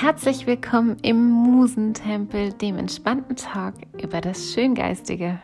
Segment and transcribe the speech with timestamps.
[0.00, 5.42] Herzlich willkommen im Musentempel, dem entspannten Talk über das Schöngeistige.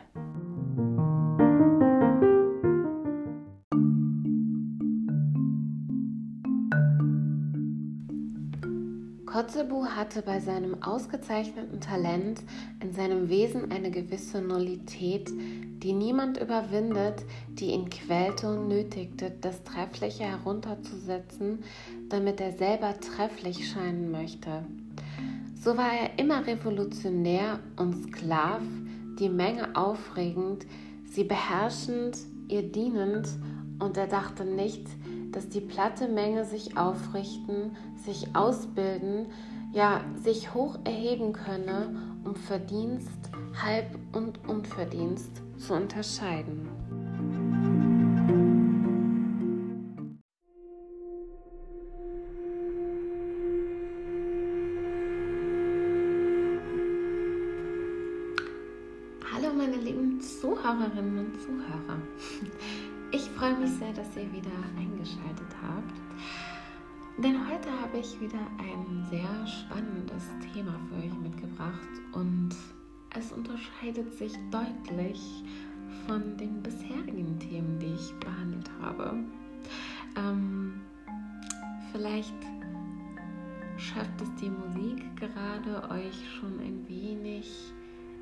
[9.27, 12.41] Kotzebue hatte bei seinem ausgezeichneten Talent
[12.83, 15.31] in seinem Wesen eine gewisse Nullität,
[15.83, 21.63] die niemand überwindet, die ihn quälte und nötigte, das Treffliche herunterzusetzen,
[22.09, 24.65] damit er selber trefflich scheinen möchte.
[25.55, 28.63] So war er immer revolutionär und Sklav,
[29.19, 30.67] die Menge aufregend,
[31.05, 33.29] sie beherrschend, ihr dienend,
[33.79, 34.87] und er dachte nicht,
[35.33, 39.27] dass die platte Menge sich aufrichten, sich ausbilden,
[39.73, 41.95] ja sich hoch erheben könne,
[42.25, 43.31] um Verdienst,
[43.63, 46.66] Halb- und Unverdienst zu unterscheiden.
[61.47, 61.99] Zuhörer.
[63.13, 65.95] Ich freue mich sehr, dass ihr wieder eingeschaltet habt.
[67.19, 72.51] Denn heute habe ich wieder ein sehr spannendes Thema für euch mitgebracht und
[73.17, 75.45] es unterscheidet sich deutlich
[76.07, 79.15] von den bisherigen Themen, die ich behandelt habe.
[80.17, 80.81] Ähm,
[81.93, 82.35] vielleicht
[83.77, 87.73] schafft es die Musik gerade, euch schon ein wenig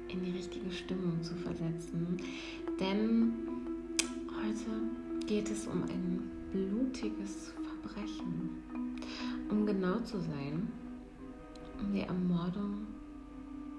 [0.08, 2.18] in die richtige Stimmung zu versetzen.
[2.80, 3.32] Denn
[4.44, 8.62] Heute geht es um ein blutiges Verbrechen.
[9.48, 10.68] Um genau zu sein,
[11.80, 12.86] um die Ermordung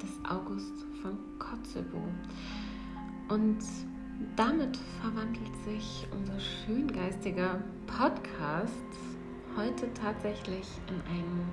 [0.02, 2.02] des August von Kotzebue.
[3.30, 3.60] Und
[4.36, 8.72] damit verwandelt sich unser schöngeistiger Podcast
[9.56, 11.48] heute tatsächlich in einen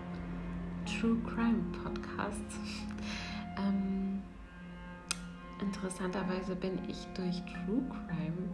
[0.87, 2.59] True Crime Podcast.
[3.59, 4.02] ähm,
[5.63, 8.51] interessanterweise bin ich durch True Crime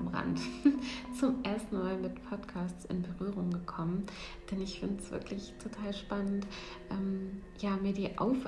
[0.00, 0.40] am Rand
[1.18, 4.06] zum ersten Mal mit Podcasts in Berührung gekommen,
[4.50, 6.46] denn ich finde es wirklich total spannend,
[6.90, 8.38] ähm, ja, mir die Auf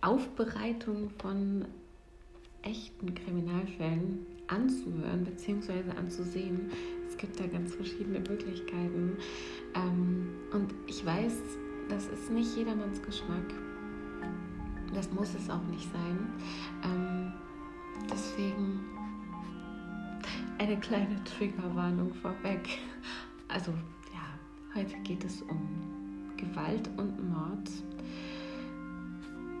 [0.00, 1.64] Aufbereitung von
[2.62, 5.90] echten Kriminalfällen anzuhören bzw.
[5.96, 6.70] anzusehen.
[7.08, 9.16] Es gibt da ganz verschiedene Möglichkeiten
[9.74, 11.34] ähm, und ich weiß,
[11.88, 13.65] das ist nicht jedermanns Geschmack.
[14.96, 16.26] Das muss es auch nicht sein.
[16.82, 17.30] Ähm,
[18.10, 18.80] deswegen
[20.56, 22.78] eine kleine Triggerwarnung vorweg.
[23.46, 23.72] Also
[24.14, 25.68] ja, heute geht es um
[26.38, 27.70] Gewalt und Mord,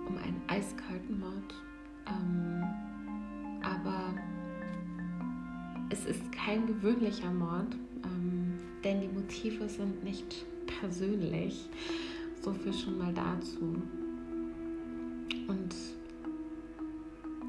[0.08, 1.54] um einen eiskalten Mord.
[2.06, 2.64] Ähm,
[3.62, 4.14] aber
[5.90, 10.46] es ist kein gewöhnlicher Mord, ähm, denn die Motive sind nicht
[10.80, 11.68] persönlich.
[12.40, 13.82] So viel schon mal dazu.
[15.48, 15.74] Und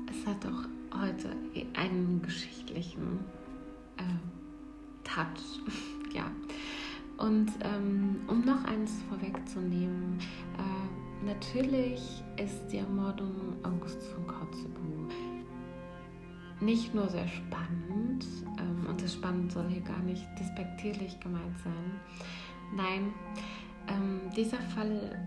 [0.09, 1.29] es hat auch heute
[1.75, 3.19] einen geschichtlichen
[3.97, 4.03] äh,
[5.03, 5.61] Touch.
[6.13, 6.31] ja.
[7.17, 10.19] Und ähm, um noch eins vorwegzunehmen,
[10.57, 15.07] äh, natürlich ist die Ermordung August von Kotzebue
[16.59, 18.25] nicht nur sehr spannend,
[18.59, 21.99] ähm, und das Spannend soll hier gar nicht despektierlich gemeint sein.
[22.75, 23.13] Nein,
[23.87, 25.19] ähm, dieser Fall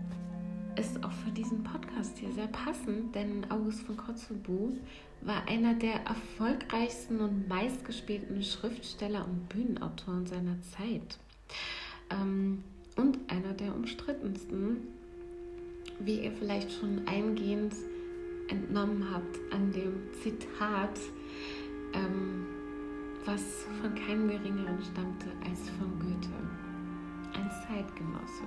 [0.75, 4.73] ist auch für diesen Podcast hier sehr passend, denn August von Kotzebue
[5.21, 11.19] war einer der erfolgreichsten und meistgespielten Schriftsteller und Bühnenautoren seiner Zeit.
[12.09, 12.63] Ähm,
[12.95, 14.77] und einer der umstrittensten,
[15.99, 17.73] wie ihr vielleicht schon eingehend
[18.49, 20.99] entnommen habt an dem Zitat,
[21.93, 22.45] ähm,
[23.25, 26.29] was von keinem geringeren stammte als von Goethe,
[27.33, 28.43] ein Zeitgenosse,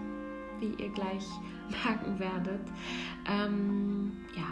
[0.65, 1.27] wie ihr gleich
[1.85, 2.61] merken werdet.
[3.27, 4.47] Ähm, ja,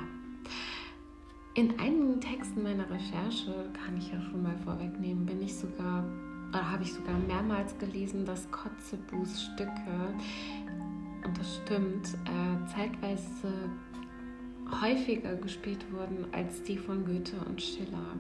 [1.55, 6.05] in einigen Texten meiner Recherche, kann ich ja schon mal vorwegnehmen, bin ich sogar,
[6.49, 10.15] oder habe ich sogar mehrmals gelesen, dass Kotzebues Stücke,
[11.25, 13.71] und das stimmt, äh, zeitweise
[14.81, 18.17] häufiger gespielt wurden als die von Goethe und Schiller.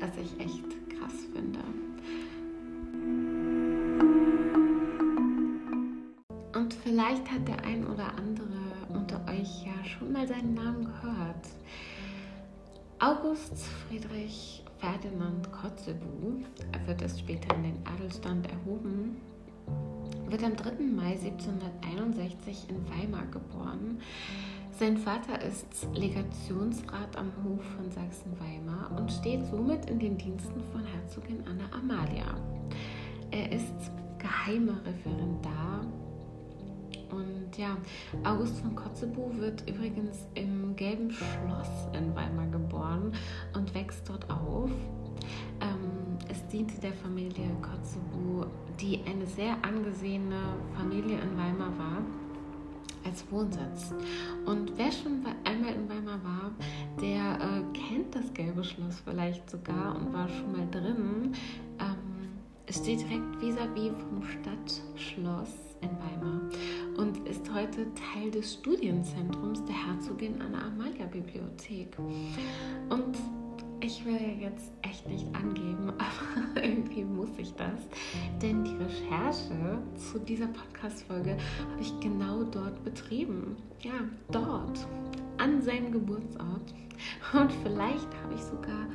[0.00, 0.64] Was ich echt
[0.96, 1.58] krass finde.
[6.92, 8.44] Vielleicht hat der ein oder andere
[8.90, 11.46] unter euch ja schon mal seinen Namen gehört.
[12.98, 13.56] August
[13.88, 19.16] Friedrich Ferdinand Kotzebue, er wird erst später in den Adelstand erhoben,
[20.28, 20.84] wird am 3.
[20.94, 23.98] Mai 1761 in Weimar geboren.
[24.78, 30.84] Sein Vater ist Legationsrat am Hof von Sachsen-Weimar und steht somit in den Diensten von
[30.84, 32.36] Herzogin Anna Amalia.
[33.30, 35.86] Er ist geheimer Referendar
[37.12, 37.76] und ja,
[38.24, 43.12] August von Kotzebue wird übrigens im Gelben Schloss in Weimar geboren
[43.54, 44.70] und wächst dort auf.
[45.60, 48.46] Ähm, es diente der Familie Kotzebue,
[48.80, 50.40] die eine sehr angesehene
[50.76, 51.98] Familie in Weimar war
[53.04, 53.92] als Wohnsitz.
[54.46, 56.50] Und wer schon einmal in Weimar war,
[57.00, 61.32] der äh, kennt das Gelbe Schloss vielleicht sogar und war schon mal drin.
[61.78, 62.11] Ähm,
[62.72, 66.40] steht direkt vis-à-vis -vis vom Stadtschloss in Weimar
[66.96, 71.98] und ist heute Teil des Studienzentrums der Herzogin Anna Amalia Bibliothek.
[72.88, 73.16] Und
[73.80, 77.80] ich will ja jetzt echt nicht angeben, aber irgendwie muss ich das.
[78.40, 83.56] Denn die Recherche zu dieser Podcast-Folge habe ich genau dort betrieben.
[83.80, 83.92] Ja,
[84.30, 84.86] dort,
[85.38, 86.74] an seinem Geburtsort.
[87.34, 88.86] Und vielleicht habe ich sogar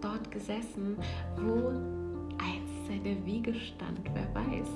[0.00, 0.96] dort gesessen,
[1.36, 1.72] wo
[2.86, 4.68] einst seine Wiege stand, wer weiß.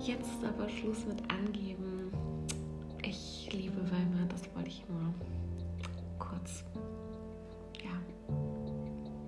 [0.00, 2.10] Jetzt aber Schluss mit Angeben.
[3.02, 5.14] Ich liebe Weimar, das wollte ich nur
[6.18, 6.64] kurz
[7.82, 7.90] ja,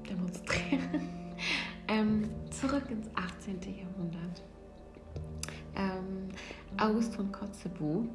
[0.09, 1.09] demonstrieren.
[1.89, 3.61] ähm, zurück ins 18.
[3.77, 4.43] Jahrhundert.
[5.77, 6.29] Ähm,
[6.79, 8.09] August von Kotzebue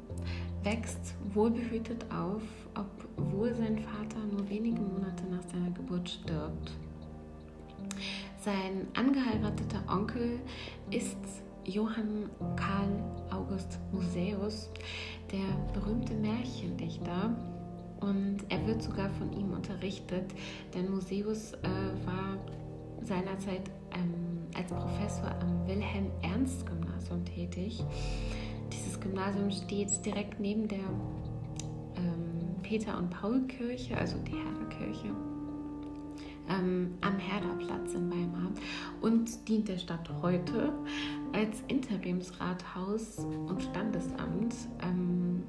[0.62, 2.42] wächst wohlbehütet auf,
[2.74, 6.72] obwohl sein Vater nur wenige Monate nach seiner Geburt stirbt.
[8.46, 10.38] Sein angeheirateter Onkel
[10.92, 11.18] ist
[11.64, 14.70] Johann Karl August Musäus,
[15.32, 17.34] der berühmte Märchendichter,
[18.00, 20.32] und er wird sogar von ihm unterrichtet,
[20.72, 22.38] denn Museus äh, war
[23.02, 27.82] seinerzeit ähm, als Professor am Wilhelm-Ernst-Gymnasium tätig.
[28.72, 30.78] Dieses Gymnasium steht direkt neben der
[31.96, 35.10] ähm, Peter- und Paul-Kirche, also die Herderkirche,
[36.48, 38.50] ähm, am Herderplatz in Weimar
[39.00, 40.72] und dient der Stadt heute
[41.32, 44.54] als Interimsrathaus und Standesamt.
[44.82, 45.42] Ähm,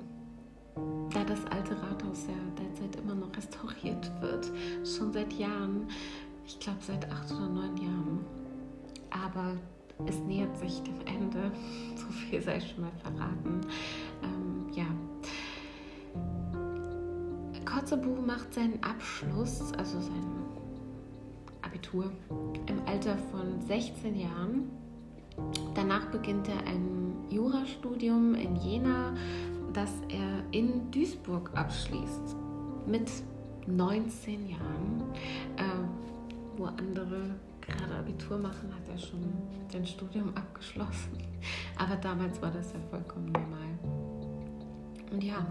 [1.14, 4.52] da das alte Rathaus ja derzeit immer noch restauriert wird,
[4.86, 5.88] schon seit Jahren,
[6.46, 8.26] ich glaube seit acht oder neun Jahren.
[9.10, 9.54] Aber
[10.06, 11.52] es nähert sich dem Ende,
[11.96, 13.62] so viel sei schon mal verraten.
[14.24, 14.86] Ähm, ja.
[17.66, 20.47] Kotzebue macht seinen Abschluss, also sein
[21.68, 22.12] Abitur,
[22.68, 24.70] im Alter von 16 Jahren.
[25.76, 29.14] Danach beginnt er ein Jurastudium in Jena,
[29.74, 32.38] das er in Duisburg abschließt
[32.88, 33.12] mit
[33.68, 35.04] 19 Jahren.
[35.58, 35.64] Äh,
[36.56, 39.34] wo andere gerade Abitur machen, hat er schon
[39.70, 41.18] sein Studium abgeschlossen.
[41.78, 43.68] Aber damals war das ja vollkommen normal.
[45.12, 45.46] Und ja,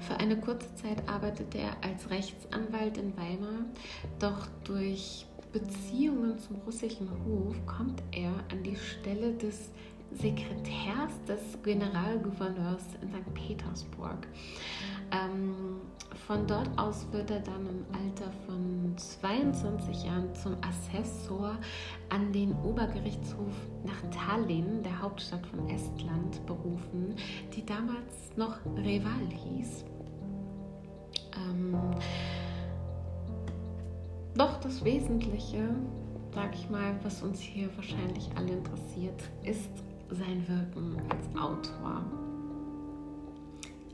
[0.00, 3.64] für eine kurze Zeit arbeitete er als Rechtsanwalt in Weimar,
[4.18, 9.70] doch durch Beziehungen zum russischen Hof kommt er an die Stelle des
[10.12, 13.34] Sekretärs des Generalgouverneurs in St.
[13.34, 14.26] Petersburg.
[15.10, 15.80] Ähm,
[16.26, 21.58] von dort aus wird er dann im Alter von 22 Jahren zum Assessor
[22.10, 23.54] an den Obergerichtshof
[23.84, 27.14] nach Tallinn, der Hauptstadt von Estland, berufen,
[27.54, 29.84] die damals noch Reval hieß.
[31.36, 31.76] Ähm,
[34.36, 35.74] doch das Wesentliche,
[36.34, 39.70] sag ich mal, was uns hier wahrscheinlich alle interessiert, ist
[40.10, 42.04] sein Wirken als Autor.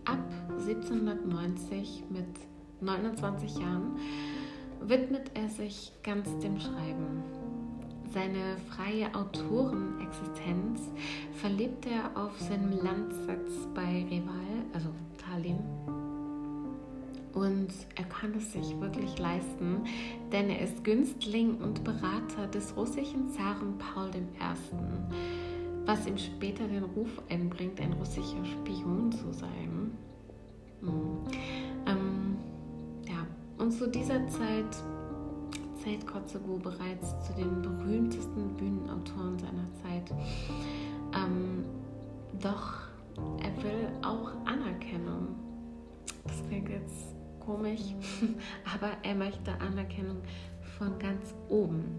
[0.05, 0.19] Ab
[0.51, 2.27] 1790 mit
[2.81, 3.97] 29 Jahren
[4.81, 7.23] widmet er sich ganz dem Schreiben.
[8.13, 10.81] Seine freie Autorenexistenz
[11.35, 15.98] verlebt er auf seinem Landsitz bei Reval, also Tallinn.
[17.39, 19.83] Und er kann es sich wirklich leisten,
[20.33, 26.83] denn er ist Günstling und Berater des russischen Zaren Paul I was ihm später den
[26.83, 29.93] Ruf einbringt, ein russischer Spion zu sein.
[30.81, 31.19] Mhm.
[31.87, 32.37] Ähm,
[33.07, 33.25] ja,
[33.57, 34.77] und zu dieser Zeit
[35.83, 40.11] zählt Kotzebue bereits zu den berühmtesten Bühnenautoren seiner Zeit.
[41.15, 41.65] Ähm,
[42.43, 42.89] doch
[43.41, 45.37] er will auch Anerkennung.
[46.25, 47.18] Das klingt jetzt
[47.49, 47.81] komisch,
[48.75, 50.19] aber er möchte Anerkennung
[50.77, 51.99] von ganz oben,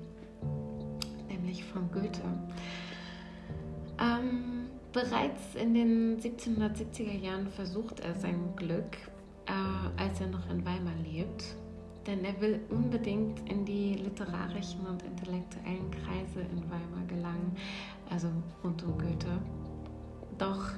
[1.27, 2.21] nämlich von Goethe.
[3.99, 8.95] Ähm, bereits in den 1770er Jahren versucht er sein Glück,
[9.47, 11.43] äh, als er noch in Weimar lebt,
[12.05, 17.57] denn er will unbedingt in die literarischen und intellektuellen Kreise in Weimar gelangen,
[18.11, 18.27] also
[18.63, 19.39] rund um Goethe.
[20.37, 20.73] Doch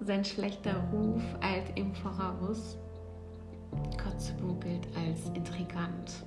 [0.00, 2.76] sein schlechter Ruf eilt ihm voraus.
[4.02, 6.24] Kotzebue gilt als intrigant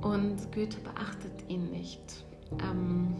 [0.00, 2.24] und Goethe beachtet ihn nicht.
[2.60, 3.16] Ähm,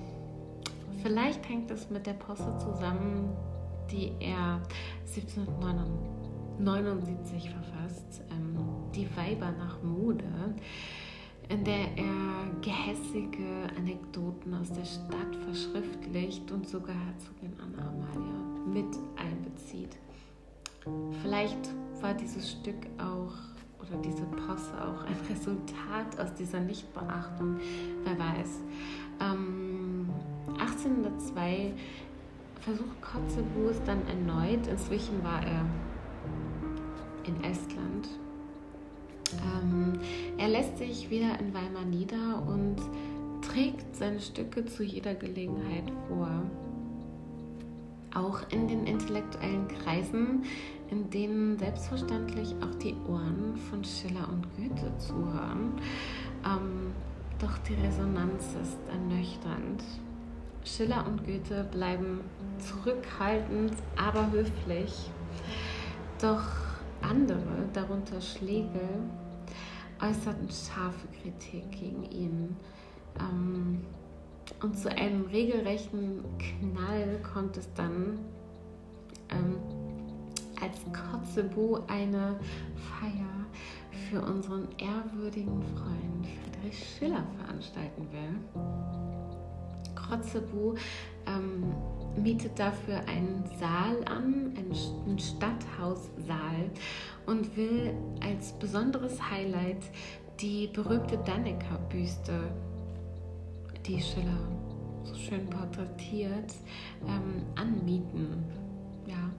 [1.02, 3.36] vielleicht hängt es mit der Posse zusammen,
[3.90, 4.62] die er
[5.06, 8.56] 1779 verfasst, ähm,
[8.94, 10.24] Die Weiber nach Mode,
[11.48, 18.98] in der er gehässige Anekdoten aus der Stadt verschriftlicht und sogar Herzogin Anna Amalia mit
[19.16, 19.96] einbezieht.
[21.22, 21.70] Vielleicht
[22.00, 23.32] war dieses Stück auch
[23.80, 27.58] oder diese Posse auch ein Resultat aus dieser Nichtbeachtung,
[28.04, 28.60] wer weiß.
[29.20, 30.08] Ähm,
[30.58, 31.72] 1802
[32.60, 34.66] versucht Kotzebue es dann erneut.
[34.66, 35.64] Inzwischen war er
[37.24, 38.08] in Estland.
[39.32, 39.98] Ähm,
[40.38, 42.76] er lässt sich wieder in Weimar nieder und
[43.42, 46.42] trägt seine Stücke zu jeder Gelegenheit vor.
[48.14, 50.44] Auch in den intellektuellen Kreisen,
[50.90, 55.72] in denen selbstverständlich auch die Ohren von Schiller und Goethe zuhören.
[56.44, 56.92] Ähm,
[57.38, 59.82] doch die Resonanz ist ernüchternd.
[60.64, 62.20] Schiller und Goethe bleiben
[62.58, 65.10] zurückhaltend, aber höflich.
[66.20, 66.44] Doch
[67.00, 68.88] andere, darunter Schlegel,
[70.00, 72.56] äußerten scharfe Kritik gegen ihn.
[73.18, 73.80] Ähm,
[74.60, 78.18] und zu einem regelrechten Knall kommt es dann,
[79.30, 79.56] ähm,
[80.60, 82.38] als Kotzebue eine
[82.76, 83.46] Feier
[84.08, 86.26] für unseren ehrwürdigen Freund
[86.62, 88.62] Friedrich Schiller veranstalten will.
[89.94, 90.76] Kotzebue
[91.26, 91.74] ähm,
[92.16, 96.70] mietet dafür einen Saal an, einen Stadthaussaal
[97.26, 99.82] und will als besonderes Highlight
[100.40, 102.32] die berühmte Dannecker-Büste,
[103.86, 104.38] die Schiller
[105.02, 106.54] so schön porträtiert,
[107.06, 108.44] ähm, anmieten.
[109.06, 109.30] Ja,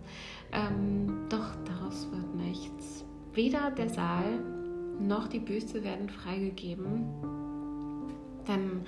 [0.52, 3.06] ähm, doch daraus wird nichts.
[3.34, 4.40] Weder der Saal
[5.00, 7.06] noch die Büste werden freigegeben,
[8.48, 8.82] denn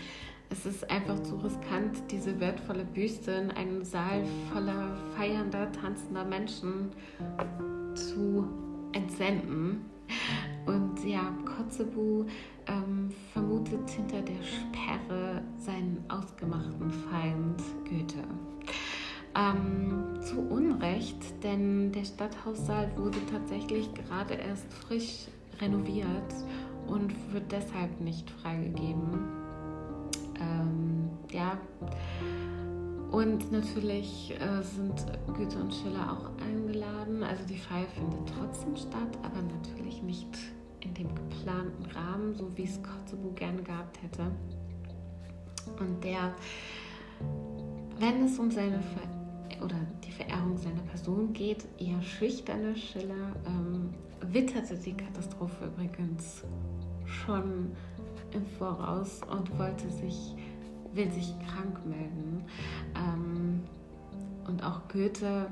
[0.50, 6.92] es ist einfach zu riskant, diese wertvolle Büste in einem Saal voller feiernder, tanzender Menschen
[7.96, 8.48] zu
[8.94, 9.86] entsenden.
[10.66, 12.28] Und ja, Kotzebue
[12.68, 18.24] ähm, vermutet hinter der Sperre seinen ausgemachten Feind Goethe.
[19.36, 25.28] Ähm, zu Unrecht, denn der Stadthaussaal wurde tatsächlich gerade erst frisch
[25.60, 26.34] renoviert
[26.88, 29.20] und wird deshalb nicht freigegeben.
[30.40, 31.58] Ähm, ja.
[33.12, 37.24] Und natürlich äh, sind Goethe und Schiller auch eingeladen.
[37.24, 40.28] Also die Feier findet trotzdem statt, aber natürlich nicht
[40.86, 44.32] in dem geplanten Rahmen, so wie es Kotzebue gerne gehabt hätte.
[45.80, 46.34] Und der,
[48.00, 53.94] wenn es um seine Ver oder die Verehrung seiner Person geht, eher schüchterne Schiller ähm,
[54.22, 56.44] witterte die Katastrophe übrigens
[57.06, 57.72] schon
[58.32, 60.36] im Voraus und wollte sich,
[60.94, 62.44] will sich krank melden.
[62.96, 63.64] Ähm,
[64.48, 65.48] und auch Goethe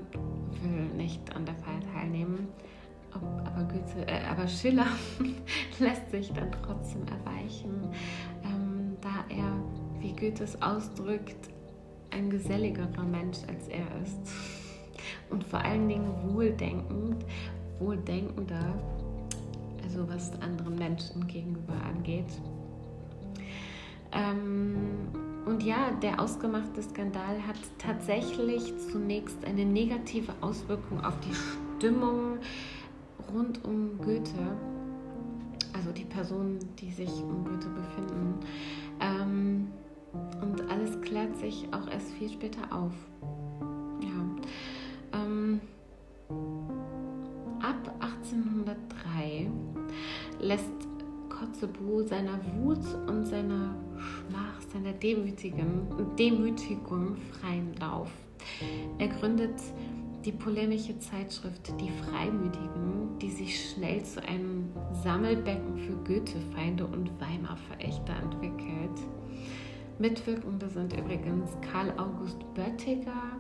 [0.62, 2.48] will nicht an der Feier teilnehmen.
[3.16, 4.88] Aber, Goethe, äh, aber Schiller
[5.80, 7.90] lässt sich dann trotzdem erweichen,
[8.44, 9.54] ähm, da er,
[10.00, 11.50] wie Goethe es ausdrückt,
[12.12, 14.32] ein geselligerer Mensch als er ist.
[15.30, 17.26] Und vor allen Dingen wohldenkend,
[17.80, 18.76] wohldenkender,
[19.84, 22.30] also was anderen Menschen gegenüber angeht.
[24.12, 25.08] Ähm,
[25.46, 31.34] und ja, der ausgemachte Skandal hat tatsächlich zunächst eine negative Auswirkung auf die
[31.78, 32.38] Stimmung
[33.34, 34.58] rund um Goethe,
[35.74, 38.36] also die Personen, die sich um Goethe befinden.
[39.00, 39.68] Ähm,
[40.42, 42.94] und alles klärt sich auch erst viel später auf.
[44.02, 45.20] Ja.
[45.20, 45.60] Ähm,
[47.62, 49.50] ab 1803
[50.40, 50.70] lässt
[51.30, 58.12] Kotzebue seiner Wut und seiner Schmach, seiner Demütigung, Demütigung freien Lauf.
[59.00, 59.60] Er gründet
[60.26, 64.70] die polemische Zeitschrift Die Freimütigen, die sich schnell zu einem
[65.04, 69.00] Sammelbecken für Goethe-Feinde und Weimar-Verächter entwickelt.
[70.00, 73.38] Mitwirkende sind übrigens Karl August Böttiger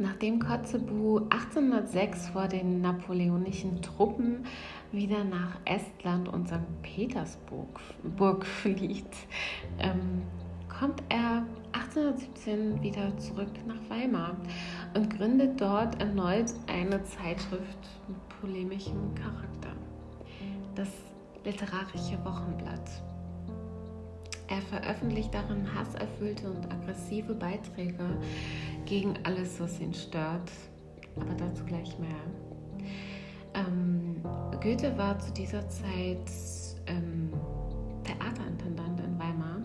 [0.00, 4.44] Nachdem Kotzebue 1806 vor den napoleonischen Truppen
[4.92, 6.82] wieder nach Estland und St.
[6.82, 9.16] Petersburg fliegt,
[9.80, 10.22] ähm,
[10.68, 14.36] kommt er 1817 wieder zurück nach Weimar
[14.94, 19.72] und gründet dort erneut eine Zeitschrift mit polemischem Charakter,
[20.74, 20.88] das
[21.44, 23.02] Literarische Wochenblatt.
[24.48, 28.18] Er veröffentlicht darin hasserfüllte und aggressive Beiträge
[28.86, 30.50] gegen alles, was ihn stört,
[31.16, 32.08] aber dazu gleich mehr.
[33.54, 34.22] Ähm,
[34.60, 36.30] Goethe war zu dieser Zeit
[36.86, 37.32] ähm,
[38.04, 39.62] Theaterintendant in Weimar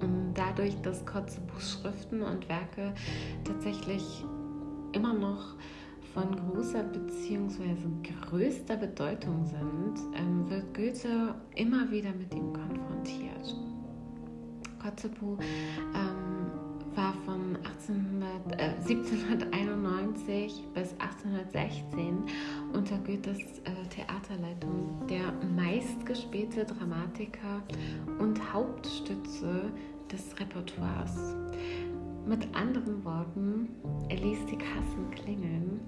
[0.00, 2.92] und da dadurch, dass Kotzebues Schriften und Werke
[3.44, 4.24] tatsächlich
[4.92, 5.54] immer noch
[6.14, 7.74] von großer bzw.
[8.28, 13.54] größter Bedeutung sind, ähm, wird Goethe immer wieder mit ihm konfrontiert.
[14.82, 15.38] Kotzebue
[15.94, 16.38] ähm,
[16.94, 22.24] war von 1800, äh, 1791 bis 1816
[22.72, 27.62] unter Goethes äh, Theaterleitung der meistgespielte Dramatiker
[28.18, 29.70] und Hauptstütze
[30.10, 31.36] des Repertoires.
[32.28, 33.70] Mit anderen Worten,
[34.10, 35.80] er ließ die Kassen klingeln,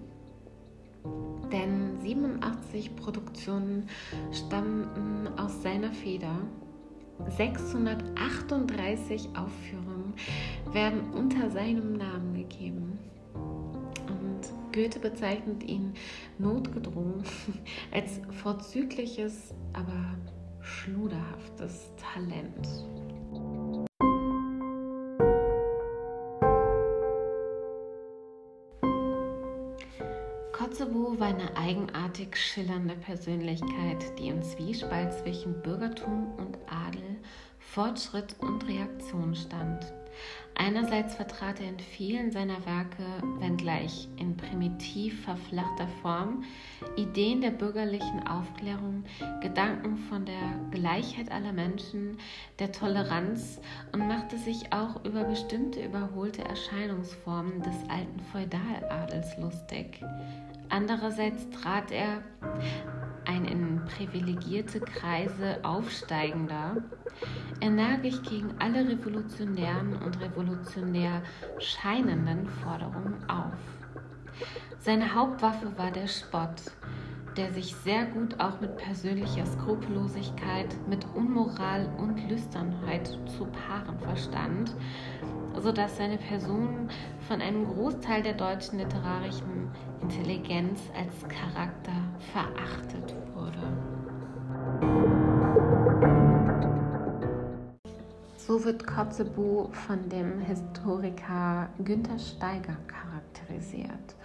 [1.52, 3.86] denn 87 Produktionen
[4.32, 6.34] stammten aus seiner Feder
[7.36, 10.14] 638 Aufführungen
[10.72, 12.98] werden unter seinem Namen gegeben.
[13.34, 14.40] Und
[14.72, 15.92] Goethe bezeichnet ihn
[16.38, 17.22] notgedrungen
[17.92, 20.16] als vorzügliches, aber
[20.62, 22.66] schluderhaftes Talent.
[31.18, 37.18] War eine eigenartig schillernde Persönlichkeit, die im Zwiespalt zwischen Bürgertum und Adel
[37.58, 39.92] Fortschritt und Reaktion stand.
[40.54, 43.04] Einerseits vertrat er in vielen seiner Werke,
[43.38, 46.44] wenngleich in primitiv verflachter Form,
[46.96, 49.04] Ideen der bürgerlichen Aufklärung,
[49.40, 52.18] Gedanken von der Gleichheit aller Menschen,
[52.58, 53.60] der Toleranz
[53.92, 60.00] und machte sich auch über bestimmte überholte Erscheinungsformen des alten Feudaladels lustig.
[60.70, 62.22] Andererseits trat er
[63.26, 66.76] ein in privilegierte Kreise aufsteigender,
[67.60, 71.22] energisch gegen alle revolutionären und revolutionär
[71.58, 73.52] scheinenden Forderungen auf.
[74.78, 76.62] Seine Hauptwaffe war der Spott,
[77.36, 84.74] der sich sehr gut auch mit persönlicher Skrupellosigkeit, mit Unmoral und Lüsternheit zu paaren verstand,
[85.60, 86.88] sodass seine Person
[87.28, 91.92] von einem Großteil der deutschen literarischen Intelligenz als Charakter
[92.32, 93.60] verachtet wurde.
[98.36, 104.16] So wird Kotzebue von dem Historiker Günther Steiger charakterisiert.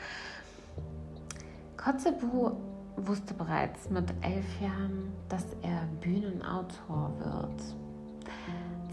[1.77, 2.57] Kotzebue
[2.97, 7.84] wusste bereits mit elf Jahren, dass er Bühnenautor wird.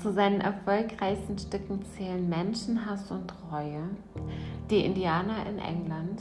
[0.03, 3.85] Zu seinen erfolgreichsten Stücken zählen Menschenhass und Treue,
[4.69, 6.21] die Indianer in England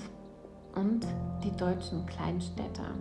[0.75, 1.07] und
[1.43, 2.93] die deutschen Kleinstädter.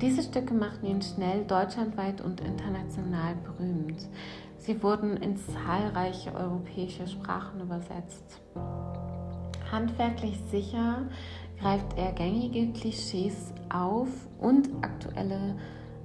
[0.00, 4.08] Diese Stücke machten ihn schnell deutschlandweit und international berühmt.
[4.56, 8.40] Sie wurden in zahlreiche europäische Sprachen übersetzt.
[9.70, 11.02] Handwerklich sicher
[11.60, 15.56] greift er gängige Klischees auf und aktuelle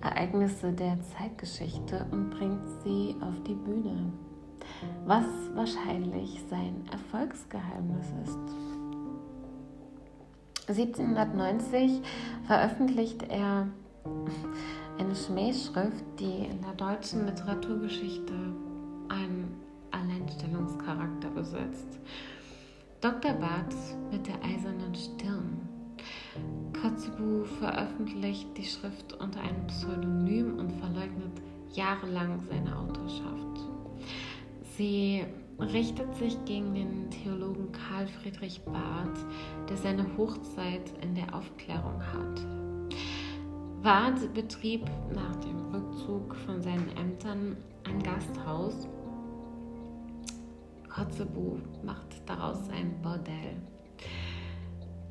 [0.01, 4.11] Ereignisse der Zeitgeschichte und bringt sie auf die Bühne,
[5.05, 8.69] was wahrscheinlich sein Erfolgsgeheimnis ist.
[10.67, 12.01] 1790
[12.45, 13.67] veröffentlicht er
[14.99, 18.33] eine Schmähschrift, die in der deutschen Literaturgeschichte
[19.09, 19.59] einen
[19.91, 21.99] Alleinstellungscharakter besitzt.
[23.01, 23.33] Dr.
[23.33, 23.75] Barth
[24.11, 25.68] mit der eisernen Stirn.
[26.81, 31.41] Kotzebue veröffentlicht die Schrift unter einem Pseudonym und verleugnet
[31.73, 33.59] jahrelang seine Autorschaft.
[34.77, 35.25] Sie
[35.59, 39.25] richtet sich gegen den Theologen Karl Friedrich Barth,
[39.69, 42.41] der seine Hochzeit in der Aufklärung hat.
[43.83, 48.87] Barth betrieb nach dem Rückzug von seinen Ämtern ein Gasthaus
[50.99, 53.55] Kotzebue macht daraus ein Bordell.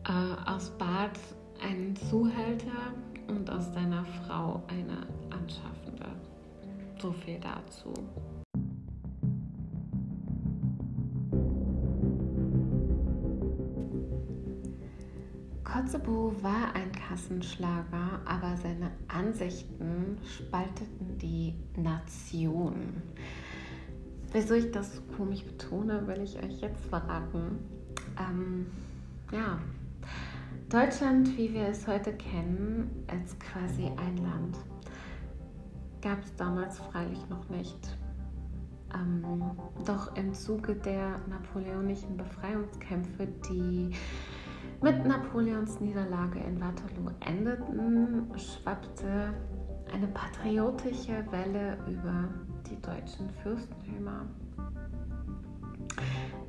[0.08, 1.18] Äh, aus Bad
[1.62, 2.94] einen Zuhälter
[3.26, 6.06] und aus deiner Frau eine Anschaffende.
[6.98, 7.92] So viel dazu.
[15.62, 23.02] Kotzebue war ein Kassenschlager, aber seine Ansichten spalteten die Nation.
[24.32, 27.58] Wieso ich das komisch betone, will ich euch jetzt verraten.
[28.18, 28.66] Ähm,
[29.30, 29.58] ja,
[30.68, 34.58] Deutschland, wie wir es heute kennen, als quasi ein Land,
[36.02, 37.96] gab es damals freilich noch nicht.
[38.94, 39.52] Ähm,
[39.86, 43.90] doch im Zuge der napoleonischen Befreiungskämpfe, die
[44.82, 49.34] mit Napoleons Niederlage in Waterloo endeten, schwappte
[49.92, 52.28] eine patriotische Welle über
[52.68, 54.26] die deutschen Fürstentümer.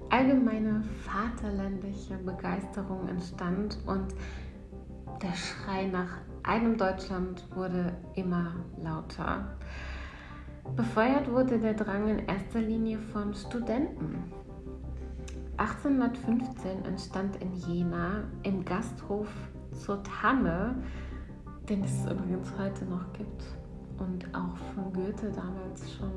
[0.09, 4.15] Allgemeine vaterländische Begeisterung entstand und
[5.21, 9.57] der Schrei nach einem Deutschland wurde immer lauter.
[10.75, 14.31] Befeuert wurde der Drang in erster Linie von Studenten.
[15.57, 19.27] 1815 entstand in Jena im Gasthof
[19.73, 20.75] zur Tanne,
[21.67, 23.43] den es übrigens heute noch gibt
[23.99, 26.11] und auch von Goethe damals schon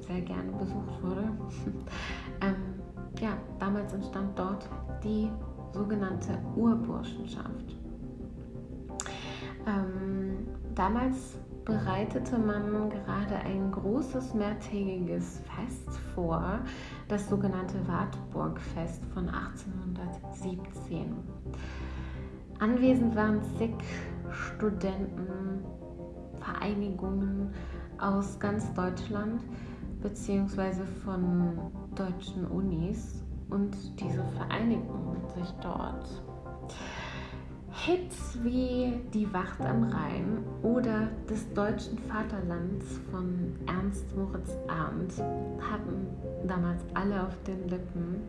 [0.00, 1.24] sehr gerne besucht wurde.
[2.40, 2.71] ähm,
[3.20, 4.68] ja, damals entstand dort
[5.02, 5.30] die
[5.72, 7.76] sogenannte Urburschenschaft.
[9.66, 16.58] Ähm, damals bereitete man gerade ein großes mehrtägiges Fest vor,
[17.08, 21.16] das sogenannte Wartburgfest von 1817.
[22.58, 23.74] Anwesend waren zig
[24.30, 25.64] Studenten,
[26.40, 27.52] Vereinigungen
[27.98, 29.40] aus ganz Deutschland
[30.02, 31.58] beziehungsweise von
[31.94, 36.22] deutschen Unis und diese vereinigen sich dort.
[37.70, 45.14] Hits wie Die Wacht am Rhein oder des deutschen Vaterlands von Ernst Moritz Arndt
[45.60, 46.06] hatten
[46.46, 48.20] damals alle auf den Lippen.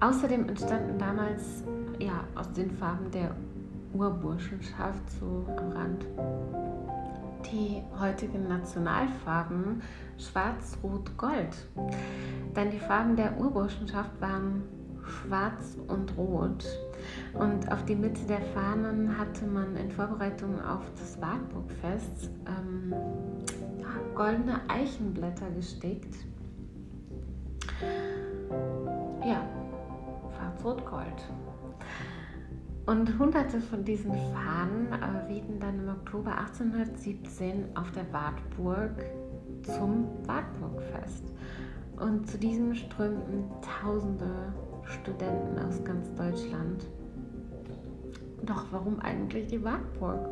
[0.00, 1.64] Außerdem entstanden damals
[1.98, 3.34] ja, aus den Farben der
[3.94, 6.06] Urburschenschaft so am Rand
[7.52, 9.82] die heutigen Nationalfarben
[10.18, 11.56] Schwarz, Rot, Gold.
[12.54, 14.62] Denn die Farben der Urburschenschaft waren
[15.04, 16.64] Schwarz und Rot.
[17.34, 22.94] Und auf die Mitte der Fahnen hatte man in Vorbereitung auf das Wartburgfest ähm,
[24.14, 26.14] goldene Eichenblätter gestickt.
[29.24, 29.46] Ja,
[30.34, 31.45] Schwarz, Rot, Gold.
[32.86, 39.04] Und hunderte von diesen Fahnen äh, wehten dann im Oktober 1817 auf der Wartburg
[39.62, 41.24] zum Wartburgfest.
[41.98, 44.52] Und zu diesem strömten tausende
[44.84, 46.86] Studenten aus ganz Deutschland.
[48.44, 50.28] Doch warum eigentlich die Wartburg?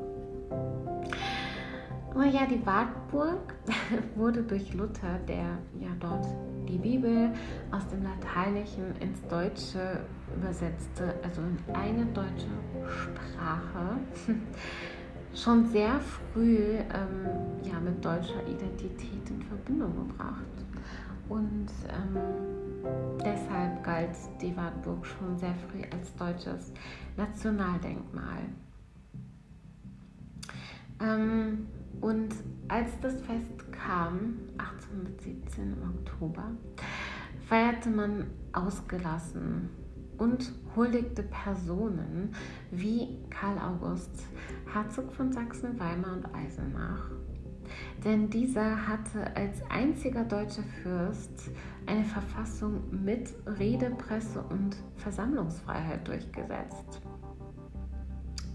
[2.16, 3.54] Oh ja, die Wartburg
[4.14, 6.24] wurde durch Luther, der ja dort
[6.68, 7.32] die Bibel
[7.72, 9.98] aus dem Lateinischen ins Deutsche
[10.36, 12.46] übersetzte, also in eine deutsche
[12.86, 13.98] Sprache,
[15.34, 20.44] schon sehr früh ähm, ja, mit deutscher Identität in Verbindung gebracht.
[21.28, 22.16] Und ähm,
[23.24, 26.72] deshalb galt die Wartburg schon sehr früh als deutsches
[27.16, 28.44] Nationaldenkmal.
[31.00, 31.66] Ähm,
[32.00, 32.34] und
[32.68, 36.50] als das Fest kam, 1817 im Oktober,
[37.48, 39.68] feierte man ausgelassen
[40.18, 42.34] und huldigte Personen
[42.70, 44.24] wie Karl August,
[44.72, 47.10] Herzog von Sachsen, Weimar und Eisenach.
[48.04, 51.50] Denn dieser hatte als einziger deutscher Fürst
[51.86, 57.02] eine Verfassung mit Rede, Presse und Versammlungsfreiheit durchgesetzt.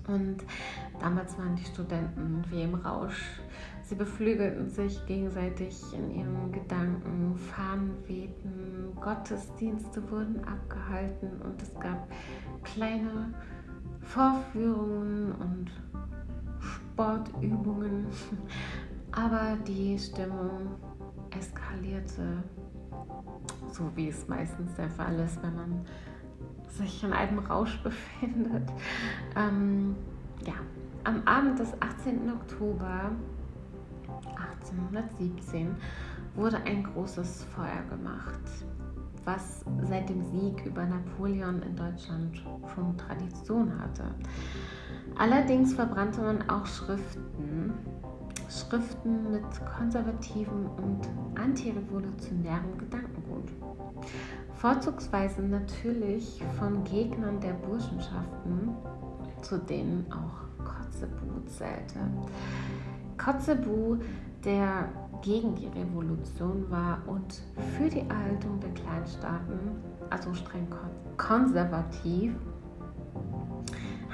[0.10, 0.43] Und
[1.00, 3.39] damals waren die Studenten wie im Rausch.
[3.84, 12.08] Sie beflügelten sich gegenseitig in ihren Gedanken, Fahnen wehten, Gottesdienste wurden abgehalten und es gab
[12.63, 13.34] kleine
[14.02, 15.72] Vorführungen und
[16.60, 18.08] Sportübungen.
[19.12, 20.76] Aber die Stimmung
[21.32, 22.43] eskalierte,
[23.72, 25.86] so wie es meistens der Fall ist, wenn man
[26.69, 28.69] sich in einem Rausch befindet.
[29.36, 29.95] Ähm,
[30.45, 30.53] ja,
[31.03, 32.32] am Abend des 18.
[32.32, 33.12] Oktober
[34.36, 35.75] 1817
[36.36, 38.39] wurde ein großes Feuer gemacht,
[39.25, 44.05] was seit dem Sieg über Napoleon in Deutschland schon Tradition hatte.
[45.17, 47.73] Allerdings verbrannte man auch Schriften,
[48.50, 49.44] Schriften mit
[49.78, 51.08] konservativem und
[51.40, 53.52] antirevolutionärem Gedankengut.
[54.56, 58.76] Vorzugsweise natürlich von Gegnern der Burschenschaften,
[59.42, 62.00] zu denen auch Kotzebue zählte.
[63.18, 64.00] Kotzebue,
[64.44, 64.90] der
[65.22, 67.42] gegen die Revolution war und
[67.78, 69.60] für die Erhaltung der Kleinstaaten,
[70.10, 70.68] also streng
[71.18, 72.34] konservativ,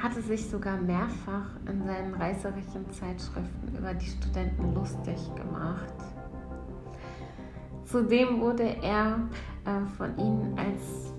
[0.05, 5.95] hatte sich sogar mehrfach in seinen reißerischen Zeitschriften über die Studenten lustig gemacht.
[7.85, 9.17] Zudem wurde er
[9.65, 11.11] äh, von ihnen als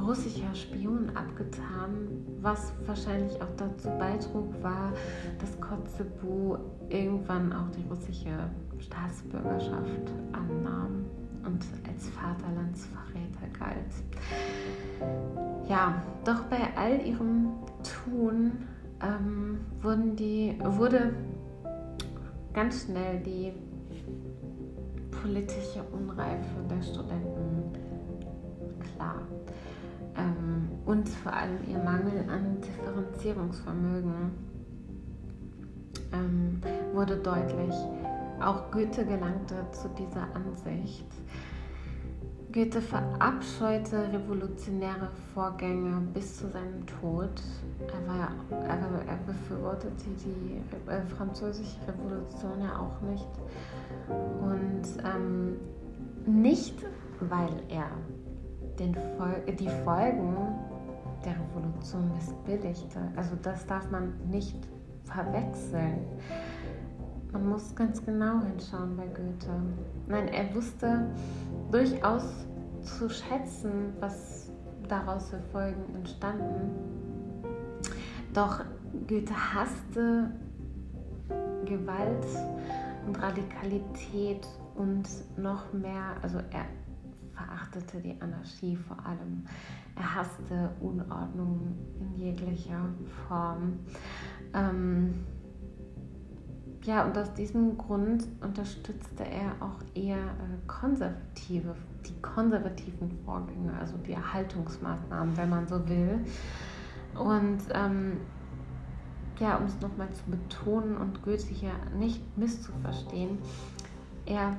[0.00, 2.08] russischer Spion abgetan,
[2.40, 4.92] was wahrscheinlich auch dazu beitrug, war,
[5.40, 8.48] dass Kotzebue irgendwann auch die russische
[8.78, 11.04] Staatsbürgerschaft annahm
[11.46, 13.94] und als Vaterlandsverräter galt.
[15.68, 17.52] Ja, doch bei all ihrem
[17.82, 18.52] Tun
[19.00, 21.14] ähm, wurden die, wurde
[22.52, 23.52] ganz schnell die
[25.10, 27.72] politische Unreife der Studenten
[28.94, 29.22] klar.
[30.16, 34.30] Ähm, und vor allem ihr Mangel an Differenzierungsvermögen
[36.12, 36.60] ähm,
[36.92, 37.74] wurde deutlich.
[38.40, 41.06] Auch Goethe gelangte zu dieser Ansicht.
[42.52, 47.42] Goethe verabscheute revolutionäre Vorgänge bis zu seinem Tod.
[47.80, 48.28] Er, war,
[48.62, 53.26] er, er befürwortete die äh, französische Revolution ja auch nicht.
[54.40, 55.56] Und ähm,
[56.26, 56.76] nicht,
[57.20, 57.90] weil er
[58.78, 60.36] den Fol die Folgen
[61.24, 63.00] der Revolution missbilligte.
[63.16, 64.68] Also das darf man nicht
[65.04, 66.06] verwechseln.
[67.34, 69.60] Man muss ganz genau hinschauen bei Goethe.
[70.06, 71.10] Nein, er wusste
[71.72, 72.46] durchaus
[72.82, 74.52] zu schätzen, was
[74.88, 76.70] daraus für Folgen entstanden.
[78.32, 78.60] Doch
[79.08, 80.30] Goethe hasste
[81.64, 82.24] Gewalt
[83.04, 86.66] und Radikalität und noch mehr, also er
[87.32, 89.44] verachtete die Anarchie vor allem.
[89.96, 92.88] Er hasste Unordnung in jeglicher
[93.26, 93.80] Form.
[94.52, 95.14] Ähm,
[96.84, 101.74] ja, und aus diesem Grund unterstützte er auch eher äh, konservative,
[102.06, 106.20] die konservativen Vorgänge, also die Erhaltungsmaßnahmen, wenn man so will.
[107.14, 108.18] Und ähm,
[109.40, 113.38] ja, um es nochmal zu betonen und Goethe hier nicht misszuverstehen,
[114.26, 114.56] er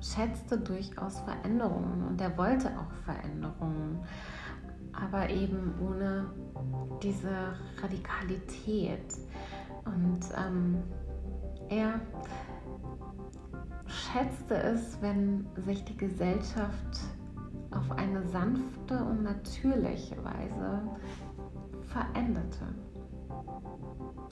[0.00, 4.00] schätzte durchaus Veränderungen und er wollte auch Veränderungen,
[5.02, 6.30] aber eben ohne
[7.02, 9.14] diese Radikalität.
[9.84, 10.82] Und ähm,
[11.68, 12.00] er
[13.86, 17.00] schätzte es, wenn sich die Gesellschaft
[17.72, 20.82] auf eine sanfte und natürliche Weise
[21.88, 22.66] veränderte.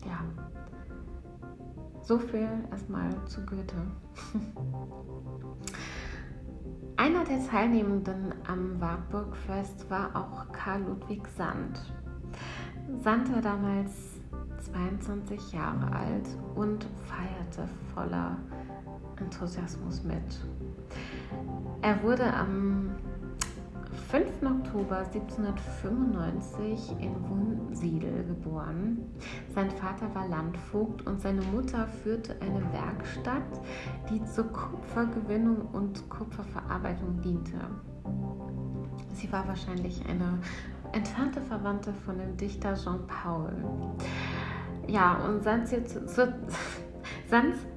[0.06, 0.24] Ja,
[2.02, 3.86] so viel erstmal zu Goethe.
[7.00, 11.80] Einer der Teilnehmenden am Wartburgfest war auch Karl Ludwig Sand.
[12.98, 14.20] Sand war damals
[14.70, 18.36] 22 Jahre alt und feierte voller
[19.18, 20.20] Enthusiasmus mit.
[21.80, 22.89] Er wurde am
[24.10, 24.42] 5.
[24.42, 28.98] Oktober 1795 in Wunsiedel geboren.
[29.54, 33.60] Sein Vater war Landvogt und seine Mutter führte eine Werkstatt,
[34.10, 37.60] die zur Kupfergewinnung und Kupferverarbeitung diente.
[39.12, 40.40] Sie war wahrscheinlich eine
[40.90, 43.52] entfernte Verwandte von dem Dichter Jean Paul.
[44.88, 45.72] Ja, und Sands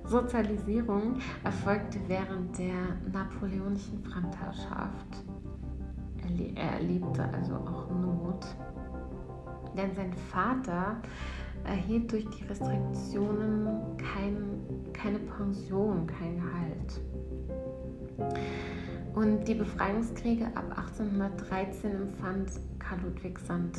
[0.06, 5.24] Sozialisierung erfolgte während der napoleonischen Fremdherrschaft.
[6.56, 8.46] Er erlebte also auch Not,
[9.78, 10.98] denn sein Vater
[11.64, 14.36] erhielt durch die Restriktionen kein,
[14.94, 17.02] keine Pension, kein Gehalt.
[19.16, 23.78] Und die Befreiungskriege ab 1813 empfand Karl Ludwig Sand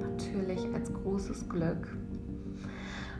[0.00, 1.88] natürlich als großes Glück.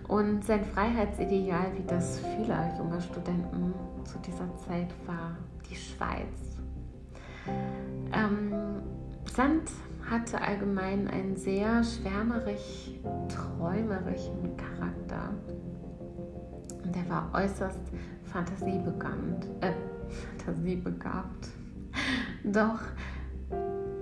[0.08, 5.36] Und sein Freiheitsideal, wie das vieler junger Studenten zu dieser Zeit war,
[5.68, 6.55] die Schweiz.
[8.12, 8.52] Ähm,
[9.34, 9.70] Sand
[10.08, 12.92] hatte allgemein einen sehr schwärmerisch,
[13.28, 15.34] träumerischen Charakter.
[16.84, 17.80] Und er war äußerst
[18.24, 19.46] fantasiebegabt.
[19.60, 19.72] Äh,
[20.38, 21.48] fantasiebegabt.
[22.44, 22.80] Doch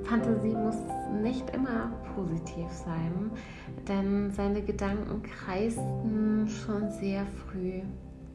[0.05, 0.77] Fantasie muss
[1.23, 3.31] nicht immer positiv sein,
[3.89, 7.81] denn seine Gedanken kreisten schon sehr früh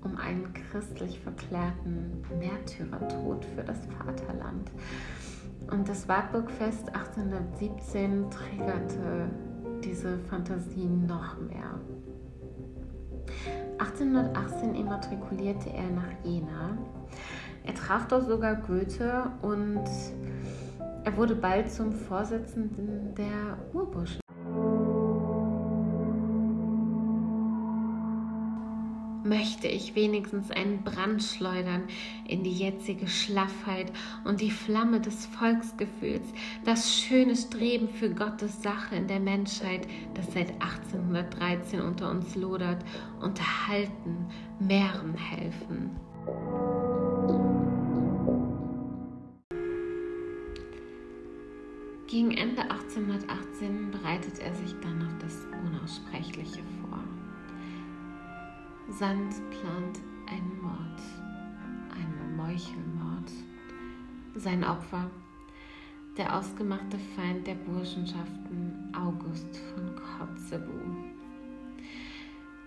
[0.03, 4.71] um einen christlich verklärten Märtyrertod für das Vaterland.
[5.71, 9.29] Und das Wartburgfest 1817 triggerte
[9.83, 11.79] diese Fantasien noch mehr.
[13.77, 16.77] 1818 immatrikulierte er nach Jena.
[17.65, 19.83] Er traf dort sogar Goethe und
[21.03, 24.21] er wurde bald zum Vorsitzenden der Urburschen.
[29.29, 31.83] Möchte ich wenigstens einen Brand schleudern
[32.27, 33.91] in die jetzige Schlaffheit
[34.25, 36.27] und die Flamme des Volksgefühls,
[36.65, 42.83] das schöne Streben für Gottes Sache in der Menschheit, das seit 1813 unter uns lodert,
[43.21, 44.25] unterhalten,
[44.59, 45.91] mehren helfen.
[52.07, 57.03] Gegen Ende 1818 bereitet er sich dann auf das Unaussprechliche vor.
[58.91, 60.99] Sand plant einen Mord,
[61.93, 63.31] einen Meuchelmord.
[64.35, 65.09] Sein Opfer,
[66.17, 70.95] der ausgemachte Feind der Burschenschaften August von Kotzebue.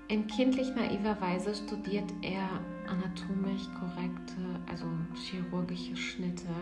[0.08, 2.48] In kindlich naiver Weise studiert er
[2.86, 6.54] anatomisch korrekte, also chirurgische Schnitte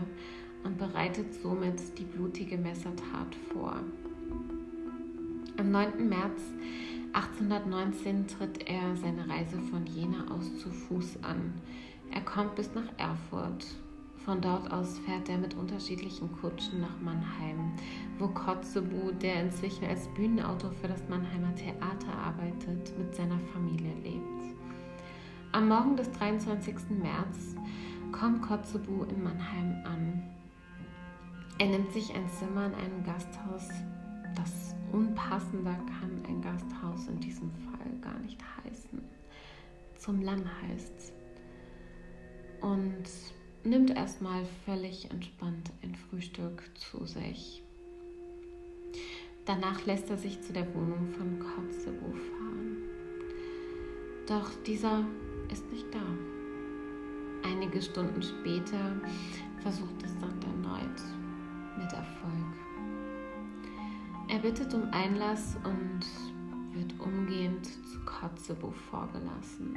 [0.64, 3.76] und bereitet somit die blutige Messertat vor.
[5.58, 6.08] Am 9.
[6.08, 6.40] März
[7.12, 11.54] 1819 tritt er seine Reise von Jena aus zu Fuß an.
[12.12, 13.66] Er kommt bis nach Erfurt.
[14.24, 17.72] Von dort aus fährt er mit unterschiedlichen Kutschen nach Mannheim,
[18.18, 24.56] wo Kotzebue, der inzwischen als Bühnenautor für das Mannheimer Theater arbeitet, mit seiner Familie lebt.
[25.52, 26.74] Am Morgen des 23.
[26.90, 27.56] März
[28.12, 30.22] kommt Kotzebue in Mannheim an.
[31.58, 33.68] Er nimmt sich ein Zimmer in einem Gasthaus,
[34.34, 39.00] das unpassender kann ein Gasthaus in diesem Fall gar nicht heißen.
[39.98, 41.12] Zum Lamm heißt
[42.60, 43.04] und
[43.64, 47.62] nimmt erstmal völlig entspannt ein Frühstück zu sich.
[49.46, 52.76] Danach lässt er sich zu der Wohnung von Kotzebue fahren.
[54.26, 55.04] Doch dieser
[55.50, 56.02] ist nicht da.
[57.48, 59.00] Einige Stunden später
[59.62, 61.00] versucht es dann erneut
[61.78, 62.49] mit Erfolg.
[64.30, 66.02] Er bittet um Einlass und
[66.72, 69.76] wird umgehend zu Kotzebue vorgelassen.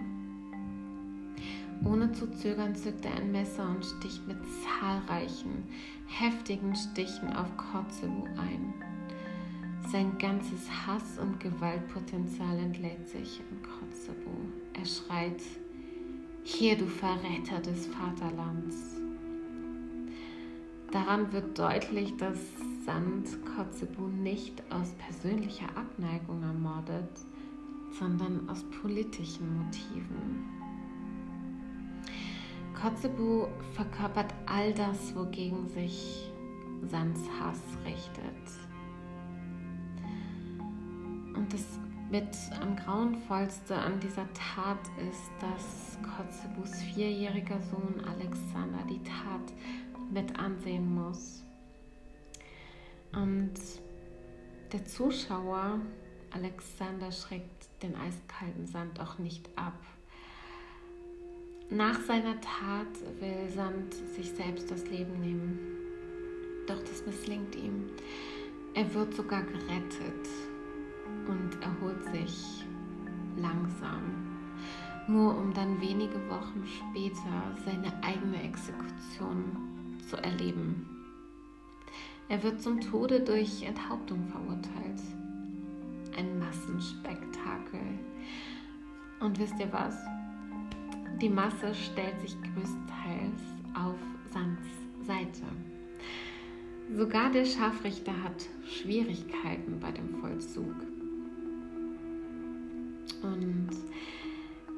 [1.83, 5.63] Ohne zu zögern zückt er ein Messer und sticht mit zahlreichen,
[6.05, 8.75] heftigen Stichen auf Kotzebue ein.
[9.91, 14.51] Sein ganzes Hass- und Gewaltpotenzial entlädt sich in Kotzebue.
[14.73, 15.41] Er schreit,
[16.43, 19.01] hier du Verräter des Vaterlands.
[20.91, 22.37] Daran wird deutlich, dass
[22.85, 27.09] Sand Kotzebue nicht aus persönlicher Abneigung ermordet,
[27.97, 30.49] sondern aus politischen Motiven.
[32.73, 36.29] Kotzebue verkörpert all das, wogegen sich
[36.81, 38.33] Sands Hass richtet.
[41.35, 41.79] Und das
[42.11, 49.53] mit am grauenvollste an dieser Tat ist, dass Kotzebues vierjähriger Sohn Alexander die Tat
[50.11, 51.43] mit ansehen muss.
[53.15, 53.53] Und
[54.71, 55.79] der Zuschauer
[56.31, 59.79] Alexander schreckt den eiskalten Sand auch nicht ab.
[61.69, 62.87] Nach seiner Tat
[63.19, 65.59] will Sand sich selbst das Leben nehmen.
[66.67, 67.85] Doch das misslingt ihm.
[68.73, 70.27] Er wird sogar gerettet
[71.27, 72.63] und erholt sich
[73.37, 74.37] langsam,
[75.07, 81.02] nur um dann wenige Wochen später seine eigene Exekution zu erleben.
[82.29, 85.01] Er wird zum Tode durch Enthauptung verurteilt.
[86.17, 87.81] Ein Massenspektakel.
[89.19, 89.95] Und wisst ihr was?
[91.21, 93.41] Die Masse stellt sich größtenteils
[93.75, 93.95] auf
[94.31, 94.67] Sands
[95.05, 95.43] Seite.
[96.95, 100.75] Sogar der Scharfrichter hat Schwierigkeiten bei dem Vollzug.
[103.21, 103.69] Und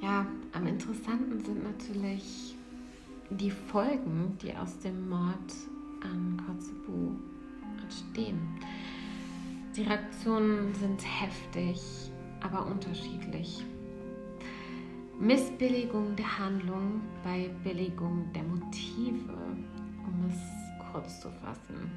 [0.02, 2.56] ja, am interessanten sind natürlich
[3.30, 5.54] die Folgen, die aus dem Mord
[6.02, 7.16] an Kotzebue
[7.82, 8.40] entstehen.
[9.76, 11.82] Die Reaktionen sind heftig,
[12.42, 13.64] aber unterschiedlich.
[15.20, 19.34] Missbilligung der Handlung bei Billigung der Motive,
[20.06, 20.38] um es
[20.92, 21.92] kurz zu fassen.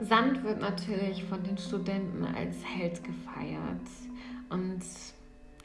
[0.00, 3.88] Sand wird natürlich von den Studenten als Held gefeiert
[4.50, 4.82] und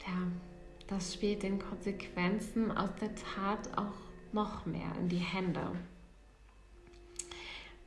[0.06, 0.26] ja,
[0.86, 3.94] das spielt den Konsequenzen aus der Tat auch
[4.32, 5.72] noch mehr in die Hände.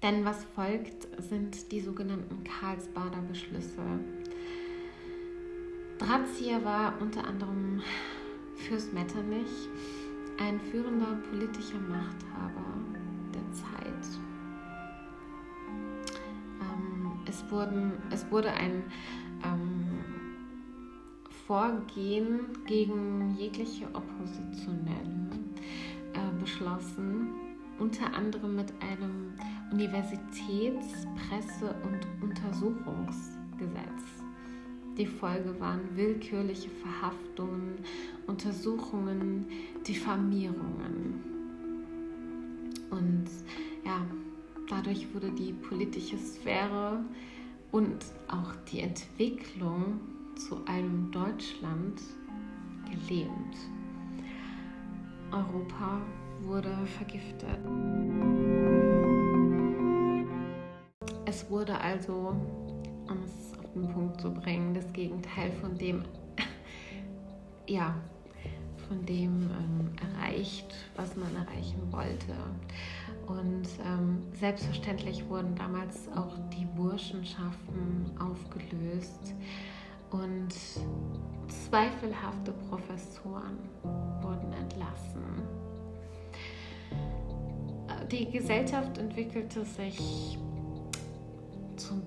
[0.03, 3.83] Denn was folgt, sind die sogenannten Karlsbader Beschlüsse.
[5.99, 7.81] Drahtzieher war unter anderem
[8.55, 9.69] Fürst Metternich
[10.39, 12.73] ein führender politischer Machthaber
[13.33, 14.19] der Zeit.
[16.61, 18.83] Ähm, es, wurden, es wurde ein
[19.43, 20.01] ähm,
[21.45, 25.29] Vorgehen gegen jegliche Oppositionelle
[26.13, 27.29] äh, beschlossen,
[27.77, 29.33] unter anderem mit einem
[29.71, 34.21] Universitäts-, Presse- und Untersuchungsgesetz.
[34.97, 37.75] Die Folge waren willkürliche Verhaftungen,
[38.27, 39.45] Untersuchungen,
[39.87, 41.23] Diffamierungen.
[42.89, 43.25] Und
[43.85, 44.05] ja,
[44.69, 47.03] dadurch wurde die politische Sphäre
[47.71, 50.01] und auch die Entwicklung
[50.35, 52.01] zu einem Deutschland
[52.89, 53.55] gelähmt.
[55.31, 56.01] Europa
[56.43, 57.59] wurde vergiftet.
[61.51, 62.33] Wurde also,
[63.09, 66.05] um es auf den Punkt zu bringen, das Gegenteil von dem,
[67.67, 67.93] ja,
[68.87, 72.33] von dem ähm, erreicht, was man erreichen wollte.
[73.27, 79.35] Und ähm, selbstverständlich wurden damals auch die Burschenschaften aufgelöst
[80.11, 80.53] und
[81.49, 83.57] zweifelhafte Professoren
[84.21, 85.21] wurden entlassen.
[88.09, 90.37] Die Gesellschaft entwickelte sich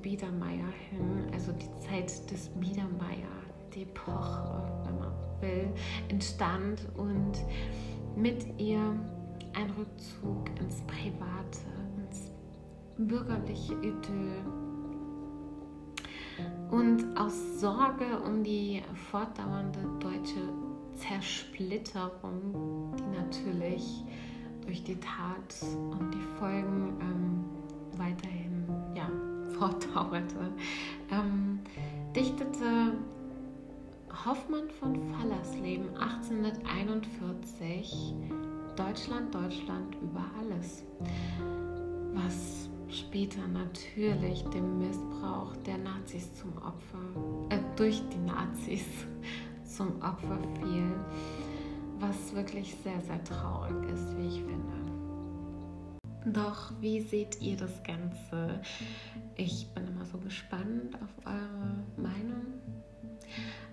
[0.05, 3.27] Biedermeier hin, also die Zeit des Biedermeier,
[3.75, 5.73] die Epoche, wenn man will,
[6.09, 7.33] entstand und
[8.15, 8.81] mit ihr
[9.55, 11.59] ein Rückzug ins Private,
[11.97, 12.31] ins
[12.99, 14.43] bürgerliche Idyll.
[16.71, 20.53] Und aus Sorge um die fortdauernde deutsche
[20.97, 24.05] Zersplitterung, die natürlich
[24.67, 25.55] durch die Tat
[25.99, 27.45] und die Folgen ähm,
[27.97, 28.44] weiterhin
[29.59, 30.53] fortdauerte,
[31.11, 31.59] ähm,
[32.15, 32.93] dichtete
[34.25, 38.15] Hoffmann von Fallersleben 1841
[38.77, 40.85] Deutschland, Deutschland über alles,
[42.15, 47.01] was später natürlich dem Missbrauch der Nazis zum Opfer,
[47.51, 48.85] äh, durch die Nazis
[49.65, 50.95] zum Opfer fiel,
[51.99, 54.84] was wirklich sehr, sehr traurig ist, wie ich finde.
[56.25, 58.61] Doch wie seht ihr das Ganze?
[59.37, 62.47] Ich bin immer so gespannt auf eure Meinung.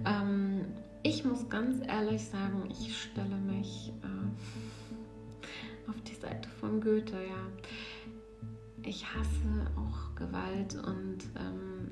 [0.05, 0.65] Ähm,
[1.03, 7.47] ich muss ganz ehrlich sagen, ich stelle mich äh, auf die Seite von Goethe, ja.
[8.83, 11.91] Ich hasse auch Gewalt und ähm,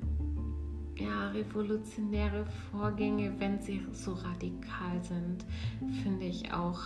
[0.96, 5.44] ja, revolutionäre Vorgänge, wenn sie so radikal sind,
[6.02, 6.80] finde ich auch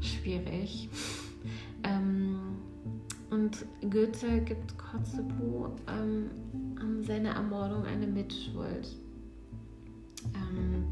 [0.00, 0.88] schwierig.
[1.90, 2.58] Ähm,
[3.30, 6.30] und Goethe gibt Kotzebue ähm,
[6.80, 8.96] an seiner Ermordung eine Mitschuld.
[10.34, 10.88] Ähm,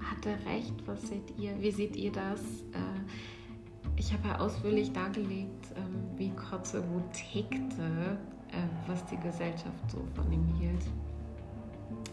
[0.00, 0.74] hat er recht?
[0.86, 1.60] Was seht ihr?
[1.60, 2.40] Wie seht ihr das?
[2.72, 8.18] Äh, ich habe ja ausführlich dargelegt, ähm, wie Kotzebue tickte,
[8.52, 10.82] äh, was die Gesellschaft so von ihm hielt.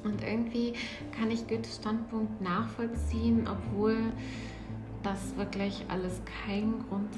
[0.04, 0.74] Und irgendwie
[1.12, 3.98] kann ich Goethes Standpunkt nachvollziehen, obwohl
[5.04, 7.10] das wirklich alles kein Grund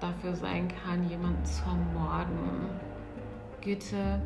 [0.00, 2.70] dafür sein kann, jemanden zu ermorden.
[3.62, 4.22] Goethe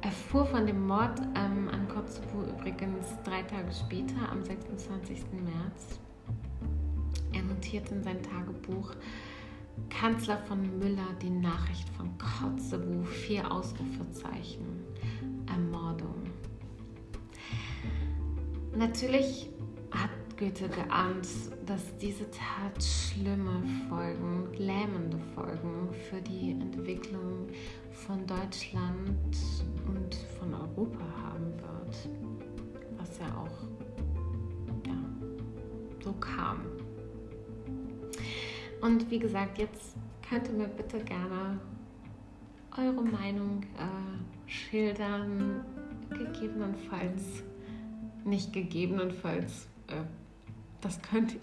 [0.00, 5.24] erfuhr von dem Mord ähm, an Kotzebue übrigens drei Tage später, am 26.
[5.32, 6.00] März.
[7.32, 8.92] Er notierte in sein Tagebuch,
[9.90, 14.84] Kanzler von Müller die Nachricht von Kotzebue, vier Ausrufezeichen,
[15.46, 16.14] Ermordung.
[18.74, 19.50] Natürlich
[20.36, 21.26] Goethe geahnt,
[21.64, 27.48] dass diese Tat schlimme Folgen, lähmende Folgen für die Entwicklung
[27.90, 29.34] von Deutschland
[29.86, 32.08] und von Europa haben wird.
[32.98, 34.94] Was ja auch ja,
[36.04, 36.60] so kam.
[38.82, 39.96] Und wie gesagt, jetzt
[40.28, 41.58] könnt ihr mir bitte gerne
[42.76, 45.64] eure Meinung äh, schildern,
[46.10, 47.42] gegebenenfalls,
[48.26, 49.66] nicht gegebenenfalls.
[49.86, 50.04] Äh,
[50.86, 51.40] das könnt ihr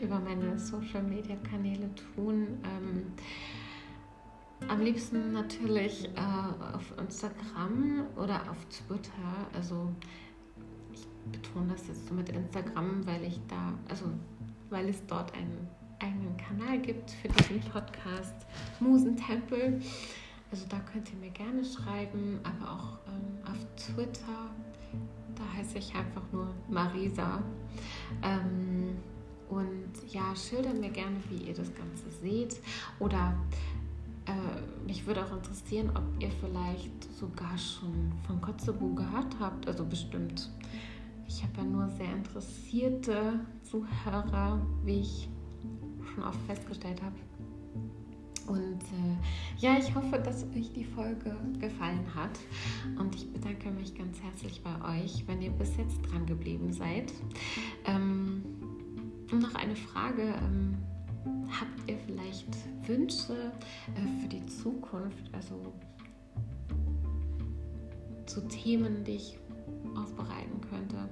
[0.02, 2.58] über meine Social Media Kanäle tun.
[2.64, 3.12] Ähm,
[4.66, 9.46] am liebsten natürlich äh, auf Instagram oder auf Twitter.
[9.52, 9.92] Also
[10.92, 14.06] ich betone das jetzt so mit Instagram, weil ich da, also
[14.68, 15.68] weil es dort einen
[16.00, 18.46] eigenen Kanal gibt für diesen Podcast
[18.80, 19.80] Musentempel.
[20.50, 24.50] Also da könnt ihr mir gerne schreiben, aber auch ähm, auf Twitter
[25.36, 27.42] da heiße ich einfach nur Marisa.
[28.22, 28.96] Ähm,
[29.48, 32.60] und ja, schildert mir gerne, wie ihr das Ganze seht.
[32.98, 33.36] Oder
[34.26, 39.68] äh, mich würde auch interessieren, ob ihr vielleicht sogar schon von Kotzebue gehört habt.
[39.68, 40.50] Also bestimmt.
[41.28, 45.28] Ich habe ja nur sehr interessierte Zuhörer, wie ich
[46.14, 47.14] schon oft festgestellt habe.
[48.46, 52.38] Und äh, ja, ich hoffe, dass euch die Folge gefallen hat.
[52.98, 57.12] Und ich bedanke mich ganz herzlich bei euch, wenn ihr bis jetzt dran geblieben seid.
[57.84, 58.42] Ähm,
[59.32, 60.22] noch eine Frage.
[60.22, 60.76] Ähm,
[61.48, 62.46] habt ihr vielleicht
[62.86, 63.52] Wünsche
[63.94, 65.32] äh, für die Zukunft?
[65.32, 65.72] Also
[68.26, 69.38] zu Themen, die ich
[69.96, 71.08] aufbereiten könnte.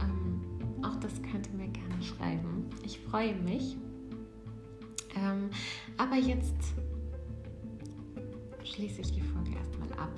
[0.00, 0.40] Ähm,
[0.82, 2.68] auch das könnt ihr mir gerne schreiben.
[2.84, 3.76] Ich freue mich.
[5.16, 5.50] Ähm,
[5.96, 6.74] aber jetzt
[8.64, 10.12] schließe ich die Folge erstmal ab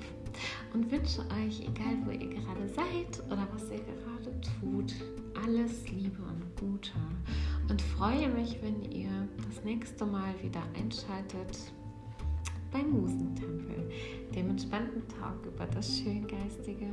[0.73, 4.93] und wünsche euch, egal wo ihr gerade seid oder was ihr gerade tut,
[5.45, 6.91] alles Liebe und Gute.
[7.69, 11.71] Und freue mich, wenn ihr das nächste Mal wieder einschaltet
[12.71, 13.89] beim Musentempel,
[14.35, 16.89] dem entspannten Talk über das Schöngeistige